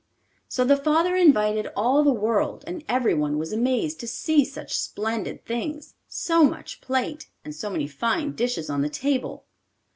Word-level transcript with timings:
So 0.49 0.65
the 0.65 0.77
father 0.77 1.15
invited 1.15 1.67
all 1.75 2.03
the 2.03 2.09
world, 2.11 2.63
and 2.65 2.83
everyone 2.89 3.37
was 3.37 3.53
amazed 3.53 3.99
to 3.99 4.07
see 4.07 4.43
such 4.43 4.75
splendid 4.75 5.45
things, 5.45 5.93
so 6.07 6.43
much 6.43 6.81
plate, 6.81 7.29
and 7.45 7.53
so 7.53 7.69
many 7.69 7.85
fine 7.87 8.31
dishes 8.33 8.67
on 8.67 8.81
the 8.81 8.89
table. 8.89 9.45